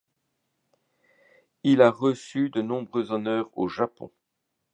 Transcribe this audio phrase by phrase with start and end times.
[1.63, 4.09] Il a reçu de nombreux honneurs au Japon.